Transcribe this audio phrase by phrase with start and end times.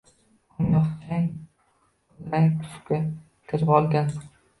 [0.53, 1.27] Hammayoq chang,
[2.15, 2.97] kulrang tusga
[3.53, 4.11] kirib olgan